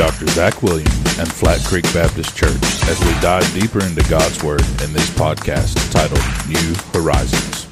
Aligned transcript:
Dr. 0.00 0.28
Zach 0.28 0.62
Williams 0.62 1.18
and 1.18 1.30
Flat 1.30 1.62
Creek 1.66 1.84
Baptist 1.92 2.34
Church 2.34 2.48
as 2.88 2.98
we 3.00 3.12
dive 3.20 3.44
deeper 3.52 3.84
into 3.84 4.02
God's 4.08 4.42
Word 4.42 4.62
in 4.82 4.94
this 4.94 5.10
podcast 5.10 5.92
titled 5.92 6.22
New 6.48 6.74
Horizons. 6.98 7.66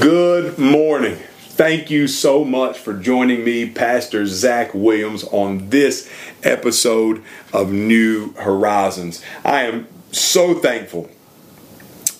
Good 0.00 0.56
morning. 0.60 1.16
Thank 1.40 1.90
you 1.90 2.06
so 2.06 2.44
much 2.44 2.78
for 2.78 2.94
joining 2.94 3.44
me, 3.44 3.68
Pastor 3.68 4.26
Zach 4.26 4.72
Williams, 4.72 5.24
on 5.24 5.70
this 5.70 6.08
episode 6.44 7.24
of 7.52 7.72
New 7.72 8.32
Horizons. 8.34 9.20
I 9.44 9.62
am 9.62 9.88
so 10.12 10.54
thankful 10.54 11.10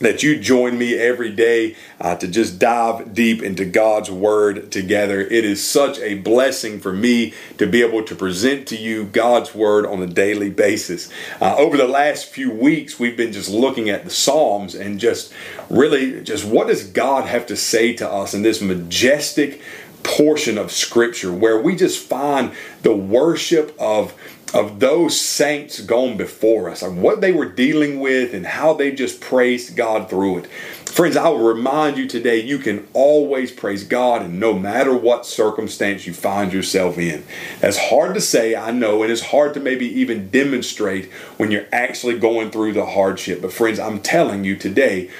that 0.00 0.22
you 0.22 0.38
join 0.38 0.78
me 0.78 0.94
every 0.94 1.30
day 1.30 1.76
uh, 2.00 2.16
to 2.16 2.28
just 2.28 2.58
dive 2.58 3.14
deep 3.14 3.42
into 3.42 3.64
God's 3.64 4.10
Word 4.10 4.70
together. 4.70 5.20
It 5.20 5.44
is 5.44 5.66
such 5.66 5.98
a 5.98 6.14
blessing 6.14 6.80
for 6.80 6.92
me 6.92 7.34
to 7.58 7.66
be 7.66 7.82
able 7.82 8.04
to 8.04 8.14
present 8.14 8.68
to 8.68 8.76
you 8.76 9.04
God's 9.04 9.54
Word 9.54 9.86
on 9.86 10.02
a 10.02 10.06
daily 10.06 10.50
basis. 10.50 11.10
Uh, 11.40 11.56
over 11.56 11.76
the 11.76 11.88
last 11.88 12.26
few 12.26 12.50
weeks, 12.50 12.98
we've 12.98 13.16
been 13.16 13.32
just 13.32 13.50
looking 13.50 13.90
at 13.90 14.04
the 14.04 14.10
Psalms 14.10 14.74
and 14.74 15.00
just 15.00 15.32
really 15.68 16.22
just 16.22 16.44
what 16.44 16.68
does 16.68 16.84
God 16.84 17.26
have 17.26 17.46
to 17.46 17.56
say 17.56 17.92
to 17.94 18.08
us 18.08 18.34
in 18.34 18.42
this 18.42 18.60
majestic 18.60 19.60
portion 20.18 20.58
of 20.58 20.72
Scripture 20.72 21.32
where 21.32 21.62
we 21.62 21.76
just 21.76 22.04
find 22.04 22.52
the 22.82 22.94
worship 22.94 23.74
of 23.78 24.12
of 24.54 24.80
those 24.80 25.20
saints 25.20 25.78
gone 25.82 26.16
before 26.16 26.70
us, 26.70 26.80
and 26.80 27.02
what 27.02 27.20
they 27.20 27.32
were 27.32 27.44
dealing 27.44 28.00
with, 28.00 28.32
and 28.32 28.46
how 28.46 28.72
they 28.72 28.90
just 28.90 29.20
praised 29.20 29.76
God 29.76 30.08
through 30.08 30.38
it. 30.38 30.46
Friends, 30.86 31.18
I 31.18 31.28
will 31.28 31.44
remind 31.44 31.98
you 31.98 32.08
today 32.08 32.40
you 32.40 32.58
can 32.58 32.88
always 32.94 33.52
praise 33.52 33.84
God, 33.84 34.22
and 34.22 34.40
no 34.40 34.58
matter 34.58 34.96
what 34.96 35.26
circumstance 35.26 36.06
you 36.06 36.14
find 36.14 36.50
yourself 36.50 36.96
in. 36.96 37.24
That's 37.60 37.76
hard 37.76 38.14
to 38.14 38.22
say, 38.22 38.56
I 38.56 38.70
know, 38.70 39.02
and 39.02 39.12
it's 39.12 39.26
hard 39.26 39.52
to 39.52 39.60
maybe 39.60 39.86
even 40.00 40.30
demonstrate 40.30 41.12
when 41.36 41.50
you're 41.50 41.68
actually 41.70 42.18
going 42.18 42.50
through 42.50 42.72
the 42.72 42.86
hardship. 42.86 43.42
But, 43.42 43.52
friends, 43.52 43.78
I'm 43.78 44.00
telling 44.00 44.44
you 44.44 44.56
today, 44.56 45.10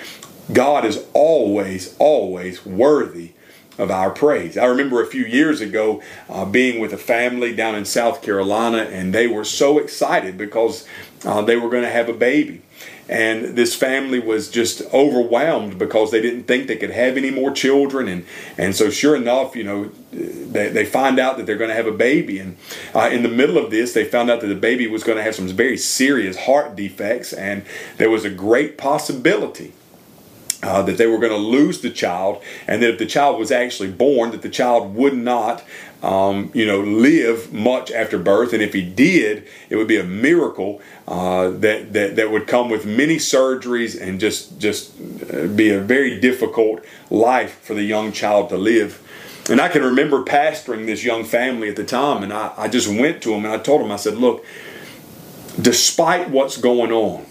God 0.55 0.87
is 0.87 1.05
always, 1.13 1.95
always 1.99 2.65
worthy 2.65 3.33
of 3.79 3.91
our 3.91 4.11
praise. 4.11 4.59
I 4.59 4.67
remember 4.67 5.03
a 5.03 5.07
few 5.07 5.25
years 5.25 5.61
ago 5.61 6.03
uh, 6.29 6.45
being 6.45 6.81
with 6.81 6.93
a 6.93 6.99
family 6.99 7.55
down 7.55 7.75
in 7.77 7.85
South 7.85 8.23
Carolina, 8.23 8.79
and 8.79 9.15
they 9.15 9.27
were 9.27 9.45
so 9.45 9.79
excited 9.79 10.37
because 10.37 10.87
uh, 11.25 11.43
they 11.43 11.57
were 11.57 11.71
going 11.71 11.85
to 11.85 11.91
have 11.91 12.09
a 12.09 12.13
baby. 12.13 12.63
And 13.09 13.57
this 13.57 13.75
family 13.75 14.19
was 14.19 14.51
just 14.51 14.83
overwhelmed 14.93 15.79
because 15.79 16.11
they 16.11 16.21
didn't 16.21 16.45
think 16.45 16.67
they 16.67 16.77
could 16.77 16.91
have 16.91 17.17
any 17.17 17.31
more 17.31 17.51
children. 17.51 18.07
And, 18.07 18.27
and 18.59 18.77
so, 18.77 18.91
sure 18.91 19.17
enough, 19.17 19.57
you 19.57 19.65
know, 19.65 19.91
they, 20.13 20.69
they 20.69 20.85
find 20.85 21.19
out 21.19 21.39
that 21.39 21.47
they're 21.47 21.57
going 21.57 21.71
to 21.71 21.75
have 21.77 21.87
a 21.87 21.93
baby. 21.93 22.39
And 22.39 22.59
uh, 22.95 23.09
in 23.11 23.23
the 23.23 23.31
middle 23.31 23.57
of 23.57 23.71
this, 23.71 23.95
they 23.95 24.05
found 24.05 24.31
out 24.31 24.43
that 24.43 24.49
the 24.49 24.55
baby 24.55 24.87
was 24.87 25.05
going 25.05 25.17
to 25.17 25.25
have 25.25 25.35
some 25.35 25.49
very 25.49 25.79
serious 25.79 26.37
heart 26.37 26.77
defects. 26.77 27.33
And 27.33 27.65
there 27.97 28.11
was 28.11 28.27
a 28.27 28.31
great 28.31 28.77
possibility 28.77 29.73
uh, 30.63 30.83
that 30.83 30.97
they 30.99 31.07
were 31.07 31.19
going 31.19 31.33
to 31.33 31.39
lose 31.39 31.81
the 31.81 31.91
child, 31.91 32.43
and 32.67 32.83
that 32.83 32.91
if 32.91 32.99
the 32.99 33.07
child 33.07 33.39
was 33.39 33.51
actually 33.53 33.91
born, 33.91 34.31
that 34.33 34.43
the 34.43 34.49
child 34.49 34.95
would 34.95 35.15
not, 35.15 35.63
um, 36.03 36.51
you 36.53 36.67
know, 36.67 36.81
live 36.81 37.53
much 37.53 37.93
after 37.93 38.19
birth, 38.19 38.53
and 38.53 38.63
if 38.63 38.73
he 38.73 38.83
did, 38.83 39.47
it 39.71 39.77
would 39.77 39.89
be 39.89 39.99
a 39.99 40.05
miracle 40.05 40.81
uh, 41.07 41.51
that, 41.51 41.93
that 41.93 42.17
that 42.17 42.31
would 42.31 42.47
come 42.47 42.69
with 42.69 42.85
many 42.85 43.17
surgeries 43.17 44.01
and 44.01 44.21
just 44.21 44.59
just 44.59 44.93
uh, 45.33 45.47
be 45.47 45.71
a 45.71 45.81
very 45.81 46.21
difficult 46.21 46.85
life 47.11 47.61
for 47.63 47.75
the 47.75 47.85
young 47.85 48.13
child 48.13 48.49
to 48.49 48.57
live. 48.57 49.01
And 49.51 49.61
I 49.61 49.69
can 49.69 49.83
remember 49.83 50.25
pastoring 50.25 50.87
this 50.87 51.05
young 51.05 51.25
family 51.25 51.69
at 51.69 51.77
the 51.77 51.85
time, 51.85 52.23
and 52.23 52.33
I, 52.33 52.53
I 52.57 52.69
just 52.69 52.89
went 52.89 53.23
to 53.23 53.31
them 53.31 53.45
and 53.45 53.55
I 53.55 53.59
told 53.59 53.81
them, 53.81 53.91
I 53.91 53.97
said, 53.97 54.19
look, 54.19 54.45
despite 55.61 56.31
what's 56.31 56.59
going 56.59 56.93
on, 56.93 57.25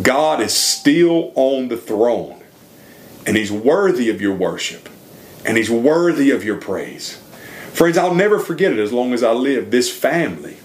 God 0.00 0.40
is 0.40 0.54
still 0.54 1.32
on 1.34 1.68
the 1.68 1.76
throne, 1.76 2.42
and 3.26 3.36
He's 3.36 3.52
worthy 3.52 4.08
of 4.08 4.20
your 4.20 4.34
worship, 4.34 4.88
and 5.44 5.56
He's 5.56 5.70
worthy 5.70 6.30
of 6.30 6.44
your 6.44 6.56
praise. 6.56 7.18
Friends, 7.72 7.96
I'll 7.98 8.14
never 8.14 8.38
forget 8.38 8.72
it 8.72 8.78
as 8.78 8.92
long 8.92 9.12
as 9.12 9.22
I 9.22 9.32
live. 9.32 9.70
This 9.70 9.90
family, 9.90 10.56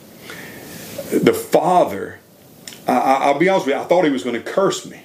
the 1.12 1.34
father, 1.34 2.20
I, 2.88 3.32
will 3.32 3.40
be 3.40 3.50
honest 3.50 3.66
with 3.66 3.76
you, 3.76 3.82
I 3.82 3.86
thought 3.86 4.04
he 4.04 4.12
was 4.12 4.24
going 4.24 4.36
to 4.36 4.42
curse 4.42 4.86
me. 4.86 5.04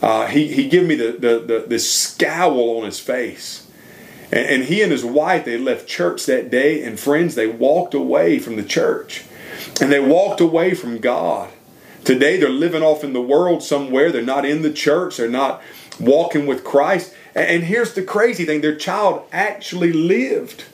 Uh, 0.00 0.26
he, 0.26 0.48
he 0.48 0.68
gave 0.68 0.86
me 0.86 0.94
the, 0.94 1.12
the, 1.12 1.38
the, 1.38 1.64
the 1.68 1.78
scowl 1.78 2.78
on 2.78 2.84
his 2.84 3.00
face. 3.00 3.68
And, 4.30 4.46
and 4.46 4.64
he 4.64 4.82
and 4.82 4.92
his 4.92 5.04
wife, 5.04 5.44
they 5.44 5.58
left 5.58 5.86
church 5.86 6.24
that 6.26 6.50
day, 6.50 6.82
and 6.82 6.98
friends, 6.98 7.34
they 7.34 7.46
walked 7.46 7.94
away 7.94 8.38
from 8.38 8.56
the 8.56 8.62
church. 8.62 9.24
And 9.80 9.92
they 9.92 10.00
walked 10.00 10.40
away 10.40 10.74
from 10.74 10.98
God. 10.98 11.50
Today 12.08 12.38
they're 12.38 12.48
living 12.48 12.82
off 12.82 13.04
in 13.04 13.12
the 13.12 13.20
world 13.20 13.62
somewhere. 13.62 14.10
They're 14.10 14.22
not 14.22 14.46
in 14.46 14.62
the 14.62 14.72
church. 14.72 15.18
They're 15.18 15.28
not 15.28 15.60
walking 16.00 16.46
with 16.46 16.64
Christ. 16.64 17.14
And 17.34 17.64
here's 17.64 17.92
the 17.92 18.02
crazy 18.02 18.46
thing 18.46 18.62
their 18.62 18.74
child 18.74 19.24
actually 19.30 19.92
lived 19.92 20.64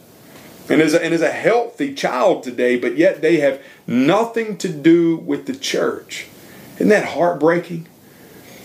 and 0.69 0.81
is, 0.81 0.95
a, 0.95 1.05
and 1.05 1.13
is 1.13 1.23
a 1.23 1.33
healthy 1.33 1.93
child 1.93 2.45
today, 2.45 2.77
but 2.77 2.97
yet 2.97 3.21
they 3.21 3.39
have 3.39 3.61
nothing 3.85 4.57
to 4.59 4.69
do 4.69 5.17
with 5.17 5.47
the 5.47 5.57
church. 5.57 6.29
Isn't 6.77 6.91
that 6.91 7.05
heartbreaking? 7.05 7.89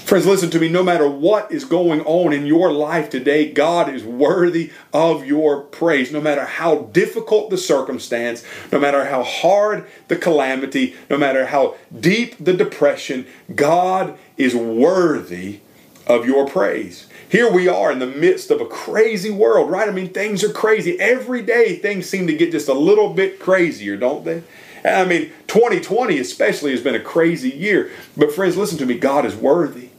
Friends, 0.09 0.25
listen 0.25 0.49
to 0.49 0.59
me. 0.59 0.69
No 0.69 0.81
matter 0.81 1.07
what 1.07 1.51
is 1.51 1.65
going 1.65 2.01
on 2.01 2.33
in 2.33 2.47
your 2.47 2.71
life 2.71 3.11
today, 3.11 3.51
God 3.51 3.93
is 3.93 4.03
worthy 4.03 4.71
of 4.91 5.23
your 5.23 5.61
praise. 5.61 6.11
No 6.11 6.19
matter 6.19 6.45
how 6.45 6.85
difficult 6.85 7.51
the 7.51 7.59
circumstance, 7.59 8.43
no 8.71 8.79
matter 8.79 9.05
how 9.05 9.21
hard 9.21 9.85
the 10.07 10.15
calamity, 10.15 10.95
no 11.11 11.17
matter 11.19 11.45
how 11.45 11.75
deep 11.95 12.43
the 12.43 12.53
depression, 12.53 13.27
God 13.53 14.17
is 14.35 14.55
worthy 14.55 15.59
of 16.07 16.25
your 16.25 16.47
praise. 16.47 17.05
Here 17.29 17.51
we 17.51 17.67
are 17.67 17.91
in 17.91 17.99
the 17.99 18.07
midst 18.07 18.49
of 18.49 18.61
a 18.61 18.65
crazy 18.65 19.29
world, 19.29 19.69
right? 19.69 19.87
I 19.87 19.91
mean, 19.91 20.11
things 20.11 20.43
are 20.43 20.51
crazy. 20.51 20.99
Every 20.99 21.43
day, 21.43 21.75
things 21.75 22.09
seem 22.09 22.25
to 22.25 22.35
get 22.35 22.51
just 22.51 22.67
a 22.67 22.73
little 22.73 23.13
bit 23.13 23.39
crazier, 23.39 23.95
don't 23.95 24.25
they? 24.25 24.41
I 24.83 25.05
mean, 25.05 25.29
2020 25.45 26.17
especially 26.17 26.71
has 26.71 26.81
been 26.81 26.95
a 26.95 26.99
crazy 26.99 27.51
year. 27.51 27.91
But, 28.17 28.31
friends, 28.31 28.57
listen 28.57 28.79
to 28.79 28.87
me 28.87 28.97
God 28.97 29.23
is 29.23 29.35
worthy. 29.35 29.89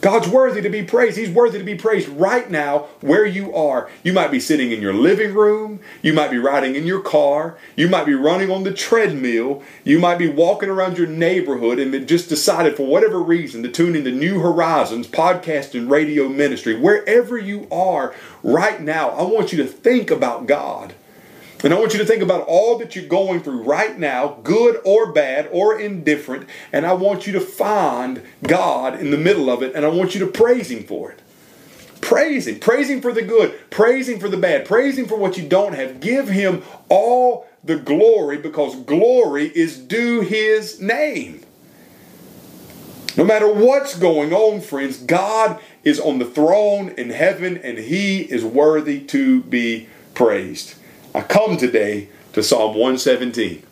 God's 0.00 0.28
worthy 0.28 0.60
to 0.60 0.68
be 0.68 0.82
praised. 0.82 1.16
He's 1.16 1.30
worthy 1.30 1.58
to 1.58 1.64
be 1.64 1.74
praised 1.74 2.08
right 2.08 2.50
now 2.50 2.88
where 3.00 3.24
you 3.24 3.54
are. 3.54 3.90
You 4.02 4.12
might 4.12 4.30
be 4.30 4.40
sitting 4.40 4.70
in 4.70 4.82
your 4.82 4.92
living 4.92 5.34
room. 5.34 5.80
You 6.02 6.12
might 6.12 6.30
be 6.30 6.38
riding 6.38 6.74
in 6.74 6.86
your 6.86 7.00
car. 7.00 7.56
You 7.76 7.88
might 7.88 8.04
be 8.04 8.14
running 8.14 8.50
on 8.50 8.64
the 8.64 8.72
treadmill. 8.72 9.62
You 9.84 9.98
might 9.98 10.18
be 10.18 10.28
walking 10.28 10.68
around 10.68 10.98
your 10.98 11.06
neighborhood 11.06 11.78
and 11.78 12.06
just 12.06 12.28
decided 12.28 12.76
for 12.76 12.86
whatever 12.86 13.20
reason 13.20 13.62
to 13.62 13.68
tune 13.68 13.96
into 13.96 14.12
New 14.12 14.40
Horizons 14.40 15.08
podcast 15.08 15.74
and 15.74 15.90
radio 15.90 16.28
ministry. 16.28 16.78
Wherever 16.78 17.38
you 17.38 17.66
are 17.70 18.14
right 18.42 18.80
now, 18.80 19.10
I 19.10 19.22
want 19.22 19.52
you 19.52 19.58
to 19.58 19.66
think 19.66 20.10
about 20.10 20.46
God. 20.46 20.94
And 21.64 21.72
I 21.72 21.78
want 21.78 21.94
you 21.94 21.98
to 21.98 22.04
think 22.04 22.22
about 22.22 22.46
all 22.46 22.78
that 22.78 22.94
you're 22.94 23.06
going 23.06 23.40
through 23.40 23.62
right 23.62 23.98
now, 23.98 24.38
good 24.42 24.80
or 24.84 25.12
bad 25.12 25.48
or 25.50 25.78
indifferent, 25.80 26.46
and 26.72 26.86
I 26.86 26.92
want 26.92 27.26
you 27.26 27.32
to 27.32 27.40
find 27.40 28.22
God 28.42 29.00
in 29.00 29.10
the 29.10 29.16
middle 29.16 29.48
of 29.48 29.62
it, 29.62 29.74
and 29.74 29.84
I 29.84 29.88
want 29.88 30.14
you 30.14 30.20
to 30.20 30.26
praise 30.26 30.70
Him 30.70 30.84
for 30.84 31.10
it. 31.10 31.20
Praise 32.02 32.46
Him. 32.46 32.60
Praise 32.60 32.90
Him 32.90 33.00
for 33.00 33.12
the 33.12 33.22
good. 33.22 33.58
Praise 33.70 34.08
Him 34.08 34.20
for 34.20 34.28
the 34.28 34.36
bad. 34.36 34.66
Praise 34.66 34.98
Him 34.98 35.06
for 35.06 35.16
what 35.16 35.38
you 35.38 35.48
don't 35.48 35.74
have. 35.74 35.98
Give 36.00 36.28
Him 36.28 36.62
all 36.88 37.48
the 37.64 37.76
glory 37.76 38.36
because 38.36 38.76
glory 38.82 39.46
is 39.46 39.78
due 39.78 40.20
His 40.20 40.80
name. 40.80 41.40
No 43.16 43.24
matter 43.24 43.50
what's 43.50 43.98
going 43.98 44.34
on, 44.34 44.60
friends, 44.60 44.98
God 44.98 45.58
is 45.84 45.98
on 45.98 46.18
the 46.18 46.26
throne 46.26 46.90
in 46.90 47.08
heaven 47.10 47.56
and 47.56 47.78
He 47.78 48.20
is 48.20 48.44
worthy 48.44 49.00
to 49.06 49.42
be 49.44 49.88
praised. 50.14 50.74
I 51.16 51.22
come 51.22 51.56
today 51.56 52.10
to 52.34 52.42
Psalm 52.42 52.74
117. 52.74 53.62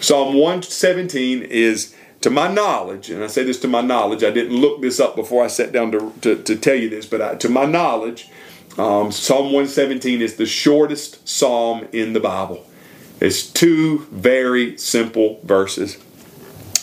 Psalm 0.00 0.34
117 0.34 1.42
is, 1.42 1.94
to 2.22 2.28
my 2.28 2.52
knowledge, 2.52 3.08
and 3.08 3.22
I 3.22 3.28
say 3.28 3.44
this 3.44 3.60
to 3.60 3.68
my 3.68 3.82
knowledge, 3.82 4.24
I 4.24 4.32
didn't 4.32 4.56
look 4.56 4.82
this 4.82 4.98
up 4.98 5.14
before 5.14 5.44
I 5.44 5.46
sat 5.46 5.70
down 5.70 5.92
to, 5.92 6.12
to, 6.22 6.42
to 6.42 6.56
tell 6.56 6.74
you 6.74 6.90
this, 6.90 7.06
but 7.06 7.22
I, 7.22 7.34
to 7.36 7.48
my 7.48 7.66
knowledge, 7.66 8.28
um, 8.78 9.12
Psalm 9.12 9.44
117 9.44 10.20
is 10.20 10.34
the 10.34 10.44
shortest 10.44 11.28
psalm 11.28 11.86
in 11.92 12.14
the 12.14 12.20
Bible. 12.20 12.66
It's 13.20 13.46
two 13.46 14.00
very 14.10 14.76
simple 14.76 15.38
verses. 15.44 15.98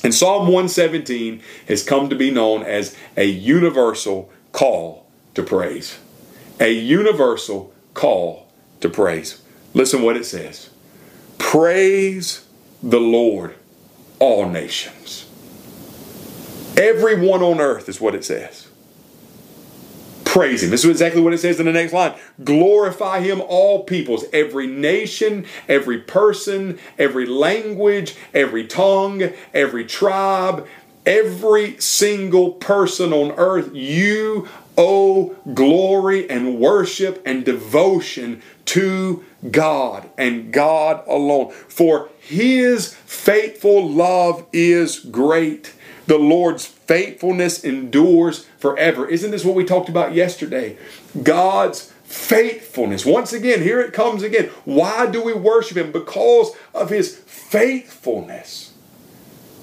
And 0.01 0.13
Psalm 0.13 0.43
117 0.43 1.41
has 1.67 1.83
come 1.83 2.09
to 2.09 2.15
be 2.15 2.31
known 2.31 2.63
as 2.63 2.95
a 3.17 3.25
universal 3.25 4.31
call 4.53 5.07
to 5.35 5.43
praise. 5.43 5.99
A 6.61 6.71
universal 6.71 7.73
call 7.93 8.47
to 8.79 8.87
praise. 8.87 9.42
Listen 9.73 10.01
what 10.01 10.17
it 10.17 10.25
says 10.25 10.69
Praise 11.37 12.45
the 12.81 12.99
Lord, 12.99 13.55
all 14.19 14.49
nations. 14.49 15.29
Everyone 16.75 17.43
on 17.43 17.59
earth 17.59 17.87
is 17.87 18.01
what 18.01 18.15
it 18.15 18.25
says. 18.25 18.67
Praise 20.25 20.63
him. 20.63 20.71
This 20.71 20.83
is 20.83 20.89
exactly 20.89 21.21
what 21.21 21.33
it 21.33 21.37
says 21.37 21.59
in 21.59 21.67
the 21.67 21.71
next 21.71 21.93
line. 21.93 22.15
Glorify 22.43 23.19
him, 23.19 23.39
all 23.47 23.83
peoples, 23.83 24.25
every 24.33 24.65
nation, 24.65 25.45
every 25.67 25.99
person, 25.99 26.79
every 26.97 27.27
language, 27.27 28.15
every 28.33 28.65
tongue, 28.65 29.21
every 29.53 29.85
tribe, 29.85 30.67
every 31.05 31.79
single 31.79 32.53
person 32.53 33.13
on 33.13 33.33
earth. 33.33 33.75
You 33.75 34.47
owe 34.77 35.35
glory 35.53 36.29
and 36.29 36.59
worship 36.59 37.21
and 37.25 37.45
devotion 37.45 38.41
to 38.65 39.23
God 39.51 40.09
and 40.17 40.51
God 40.51 41.03
alone. 41.07 41.51
For 41.51 42.09
his 42.19 42.93
faithful 42.93 43.89
love 43.89 44.45
is 44.53 44.99
great. 44.99 45.73
The 46.05 46.17
Lord's 46.17 46.65
faithfulness 46.65 47.63
endures 47.63 48.45
forever. 48.57 49.07
Isn't 49.07 49.31
this 49.31 49.45
what 49.45 49.55
we 49.55 49.63
talked 49.63 49.89
about 49.89 50.13
yesterday? 50.13 50.77
God's 51.21 51.93
faithfulness. 52.03 53.05
Once 53.05 53.33
again, 53.33 53.61
here 53.61 53.79
it 53.81 53.93
comes 53.93 54.21
again. 54.21 54.49
Why 54.65 55.07
do 55.07 55.23
we 55.23 55.33
worship 55.33 55.77
Him? 55.77 55.91
Because 55.91 56.51
of 56.73 56.89
His 56.89 57.15
faithfulness. 57.15 58.72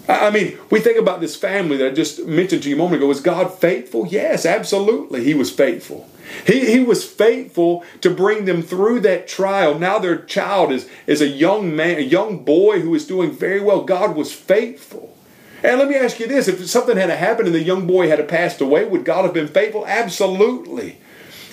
I 0.09 0.31
mean, 0.31 0.59
we 0.71 0.81
think 0.81 0.99
about 0.99 1.21
this 1.21 1.37
family 1.37 1.77
that 1.77 1.93
I 1.93 1.95
just 1.95 2.27
mentioned 2.27 2.63
to 2.65 2.69
you 2.69 2.75
a 2.75 2.79
moment 2.79 2.97
ago. 2.97 3.07
Was 3.07 3.21
God 3.21 3.59
faithful? 3.59 4.07
Yes, 4.07 4.45
absolutely. 4.45 5.25
He 5.25 5.35
was 5.35 5.51
faithful. 5.51 6.09
He, 6.47 6.73
he 6.73 6.81
was 6.81 7.05
faithful 7.05 7.85
to 8.01 8.11
bring 8.11 8.45
them 8.45 8.63
through 8.63 9.01
that 9.01 9.29
trial. 9.29 9.79
Now 9.79 9.99
their 9.99 10.17
child 10.17 10.73
is, 10.73 10.89
is 11.07 11.21
a 11.21 11.29
young 11.29 11.75
man, 11.75 11.99
a 11.99 12.03
young 12.03 12.45
boy 12.45 12.81
who 12.81 12.95
is 12.95 13.07
doing 13.07 13.33
very 13.33 13.61
well. 13.61 13.83
God 13.83 14.17
was 14.17 14.33
faithful. 14.33 15.17
And 15.63 15.79
let 15.79 15.89
me 15.89 15.97
ask 15.97 16.19
you 16.19 16.27
this 16.27 16.49
if 16.49 16.67
something 16.69 16.97
had 16.97 17.11
happened 17.11 17.49
and 17.49 17.55
the 17.55 17.63
young 17.63 17.87
boy 17.87 18.09
had 18.09 18.27
passed 18.29 18.61
away, 18.61 18.85
would 18.87 19.05
God 19.05 19.25
have 19.25 19.35
been 19.35 19.49
faithful? 19.49 19.87
Absolutely. 19.87 20.99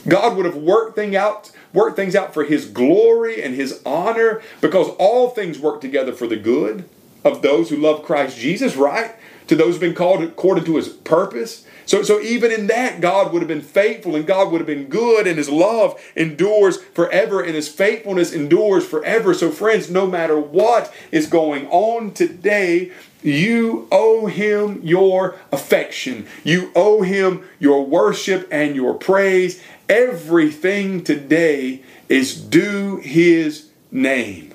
God 0.08 0.38
would 0.38 0.46
have 0.46 0.56
worked 0.56 0.96
thing 0.96 1.16
out, 1.16 1.52
worked 1.74 1.98
things 1.98 2.16
out 2.16 2.34
for 2.34 2.46
his 2.46 2.66
glory 2.66 3.44
and 3.44 3.56
his 3.56 3.82
honor, 3.86 4.42
because 4.62 4.88
all 4.98 5.30
things 5.30 5.60
work 5.60 5.82
together 5.82 6.14
for 6.14 6.28
the 6.28 6.38
good 6.38 6.86
of 7.24 7.42
those 7.42 7.70
who 7.70 7.78
love 7.78 8.04
Christ 8.04 8.38
Jesus, 8.38 8.76
right? 8.76 9.16
To 9.48 9.56
those 9.56 9.76
who've 9.76 9.82
been 9.82 9.96
called 9.96 10.24
according 10.24 10.66
to 10.66 10.76
his 10.76 10.90
purpose. 10.90 11.66
So, 11.86 12.04
so 12.04 12.20
even 12.20 12.52
in 12.52 12.68
that, 12.68 13.00
God 13.00 13.32
would 13.32 13.42
have 13.42 13.48
been 13.48 13.62
faithful 13.62 14.16
and 14.16 14.28
God 14.28 14.52
would 14.52 14.60
have 14.60 14.68
been 14.68 14.88
good, 14.88 15.26
and 15.26 15.38
his 15.38 15.50
love 15.50 16.00
endures 16.18 16.82
forever, 16.84 17.42
and 17.42 17.56
his 17.56 17.70
faithfulness 17.70 18.34
endures 18.34 18.86
forever. 18.86 19.34
So, 19.34 19.52
friends, 19.52 19.90
no 19.90 20.06
matter 20.06 20.38
what 20.38 20.94
is 21.12 21.28
going 21.28 21.66
on 21.68 22.12
today, 22.12 22.92
you 23.24 23.88
owe 23.90 24.26
him 24.28 24.82
your 24.84 25.38
affection. 25.52 26.28
You 26.44 26.72
owe 26.76 27.02
him 27.04 27.48
your 27.58 27.86
worship 27.86 28.48
and 28.52 28.76
your 28.76 28.94
praise. 28.94 29.62
Everything 29.88 31.04
today 31.04 31.84
is 32.10 32.36
due 32.36 32.98
his 32.98 33.70
name. 33.92 34.54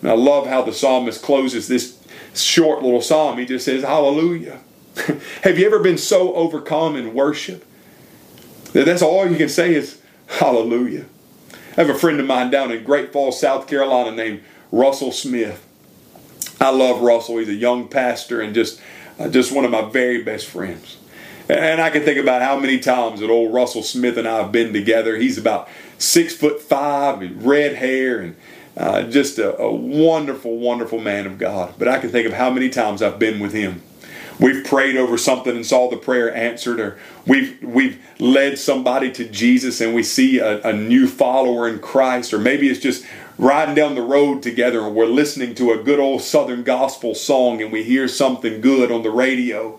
And 0.00 0.10
I 0.10 0.14
love 0.14 0.46
how 0.46 0.62
the 0.62 0.72
psalmist 0.72 1.22
closes 1.22 1.68
this 1.68 1.98
short 2.34 2.82
little 2.82 3.00
psalm. 3.00 3.38
He 3.38 3.46
just 3.46 3.64
says, 3.64 3.82
Hallelujah. 3.82 4.60
Have 5.42 5.58
you 5.58 5.66
ever 5.66 5.78
been 5.78 5.98
so 5.98 6.34
overcome 6.34 6.96
in 6.96 7.14
worship 7.14 7.64
that 8.72 8.86
that's 8.86 9.02
all 9.02 9.28
you 9.28 9.36
can 9.36 9.48
say 9.48 9.74
is 9.74 10.00
Hallelujah? 10.26 11.06
I 11.76 11.82
have 11.82 11.90
a 11.90 11.98
friend 11.98 12.20
of 12.20 12.26
mine 12.26 12.50
down 12.50 12.70
in 12.72 12.84
Great 12.84 13.12
Falls, 13.12 13.40
South 13.40 13.66
Carolina 13.66 14.10
named 14.10 14.42
Russell 14.72 15.12
Smith. 15.12 15.66
I 16.60 16.70
love 16.70 17.00
Russell. 17.00 17.38
He's 17.38 17.48
a 17.48 17.54
young 17.54 17.88
pastor 17.88 18.40
and 18.40 18.54
just, 18.54 18.80
uh, 19.18 19.28
just 19.28 19.52
one 19.52 19.64
of 19.64 19.70
my 19.70 19.82
very 19.82 20.22
best 20.22 20.46
friends. 20.46 20.98
And 21.48 21.80
I 21.80 21.90
can 21.90 22.02
think 22.02 22.18
about 22.18 22.42
how 22.42 22.58
many 22.58 22.78
times 22.78 23.20
that 23.20 23.30
old 23.30 23.52
Russell 23.52 23.82
Smith 23.82 24.16
and 24.16 24.28
I 24.28 24.38
have 24.38 24.52
been 24.52 24.72
together. 24.72 25.16
He's 25.16 25.38
about 25.38 25.68
six 25.98 26.34
foot 26.34 26.60
five, 26.60 27.44
red 27.44 27.76
hair, 27.76 28.20
and 28.20 28.36
uh, 28.76 29.02
just 29.04 29.38
a, 29.38 29.56
a 29.58 29.70
wonderful, 29.70 30.56
wonderful 30.58 31.00
man 31.00 31.26
of 31.26 31.38
God. 31.38 31.74
But 31.78 31.88
I 31.88 31.98
can 31.98 32.10
think 32.10 32.26
of 32.26 32.32
how 32.32 32.50
many 32.50 32.68
times 32.68 33.02
I've 33.02 33.18
been 33.18 33.40
with 33.40 33.52
him. 33.52 33.82
We've 34.38 34.64
prayed 34.64 34.96
over 34.96 35.18
something 35.18 35.54
and 35.54 35.66
saw 35.66 35.90
the 35.90 35.98
prayer 35.98 36.34
answered, 36.34 36.80
or 36.80 36.98
we've 37.26 37.62
we've 37.62 38.02
led 38.18 38.58
somebody 38.58 39.12
to 39.12 39.28
Jesus 39.28 39.82
and 39.82 39.94
we 39.94 40.02
see 40.02 40.38
a, 40.38 40.62
a 40.62 40.72
new 40.72 41.06
follower 41.06 41.68
in 41.68 41.78
Christ, 41.78 42.32
or 42.32 42.38
maybe 42.38 42.70
it's 42.70 42.80
just 42.80 43.04
riding 43.36 43.74
down 43.74 43.94
the 43.94 44.02
road 44.02 44.42
together 44.42 44.80
and 44.86 44.94
we're 44.94 45.06
listening 45.06 45.54
to 45.54 45.72
a 45.72 45.82
good 45.82 45.98
old 45.98 46.20
Southern 46.20 46.62
gospel 46.62 47.14
song 47.14 47.62
and 47.62 47.72
we 47.72 47.82
hear 47.82 48.06
something 48.06 48.60
good 48.60 48.92
on 48.92 49.02
the 49.02 49.10
radio. 49.10 49.78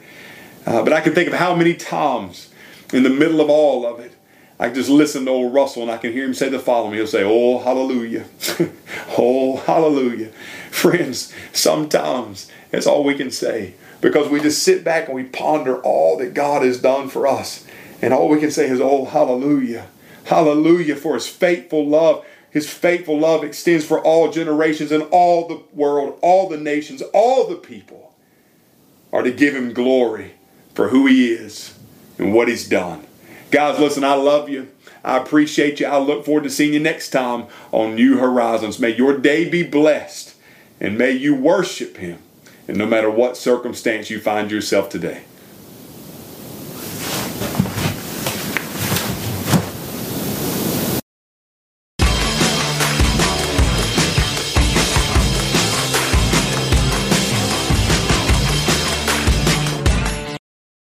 Uh, 0.65 0.83
but 0.83 0.93
I 0.93 1.01
can 1.01 1.13
think 1.13 1.27
of 1.27 1.35
how 1.35 1.55
many 1.55 1.75
times 1.75 2.51
in 2.91 3.03
the 3.03 3.09
middle 3.09 3.39
of 3.39 3.49
all 3.49 3.85
of 3.85 3.99
it, 3.99 4.13
I 4.61 4.69
just 4.69 4.91
listen 4.91 5.25
to 5.25 5.31
old 5.31 5.55
Russell 5.55 5.81
and 5.81 5.89
I 5.89 5.97
can 5.97 6.13
hear 6.13 6.23
him 6.23 6.35
say 6.35 6.47
the 6.47 6.59
following. 6.59 6.93
He'll 6.93 7.07
say, 7.07 7.23
Oh, 7.23 7.57
hallelujah. 7.57 8.25
oh, 9.17 9.57
hallelujah. 9.57 10.27
Friends, 10.69 11.33
sometimes 11.51 12.49
that's 12.69 12.85
all 12.85 13.03
we 13.03 13.15
can 13.15 13.31
say 13.31 13.73
because 14.01 14.29
we 14.29 14.39
just 14.39 14.61
sit 14.61 14.83
back 14.83 15.07
and 15.07 15.15
we 15.15 15.23
ponder 15.23 15.81
all 15.81 16.15
that 16.19 16.35
God 16.35 16.61
has 16.61 16.79
done 16.79 17.09
for 17.09 17.25
us. 17.25 17.65
And 18.03 18.13
all 18.13 18.29
we 18.29 18.39
can 18.39 18.51
say 18.51 18.69
is, 18.69 18.79
Oh, 18.79 19.05
hallelujah. 19.05 19.87
Hallelujah 20.25 20.95
for 20.95 21.15
his 21.15 21.27
faithful 21.27 21.87
love. 21.87 22.23
His 22.51 22.71
faithful 22.71 23.17
love 23.17 23.43
extends 23.43 23.83
for 23.83 23.99
all 23.99 24.31
generations 24.31 24.91
and 24.91 25.07
all 25.09 25.47
the 25.47 25.63
world, 25.73 26.19
all 26.21 26.47
the 26.47 26.57
nations, 26.57 27.01
all 27.15 27.47
the 27.47 27.55
people 27.55 28.13
are 29.11 29.23
to 29.23 29.31
give 29.31 29.55
him 29.55 29.73
glory 29.73 30.33
for 30.75 30.89
who 30.89 31.07
he 31.07 31.31
is 31.31 31.73
and 32.19 32.31
what 32.31 32.47
he's 32.47 32.69
done. 32.69 33.07
Guys, 33.51 33.79
listen, 33.79 34.05
I 34.05 34.13
love 34.13 34.47
you. 34.47 34.69
I 35.03 35.17
appreciate 35.17 35.79
you. 35.81 35.85
I 35.85 35.97
look 35.97 36.25
forward 36.25 36.43
to 36.45 36.49
seeing 36.49 36.73
you 36.73 36.79
next 36.79 37.09
time 37.09 37.47
on 37.73 37.95
New 37.95 38.17
Horizons. 38.17 38.79
May 38.79 38.95
your 38.95 39.17
day 39.17 39.49
be 39.49 39.61
blessed 39.61 40.35
and 40.79 40.97
may 40.97 41.11
you 41.11 41.35
worship 41.35 41.97
Him, 41.97 42.19
and 42.67 42.77
no 42.77 42.87
matter 42.87 43.09
what 43.09 43.37
circumstance 43.37 44.09
you 44.09 44.19
find 44.19 44.49
yourself 44.49 44.89
today. 44.89 45.23